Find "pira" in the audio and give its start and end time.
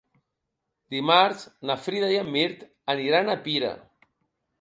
3.45-3.71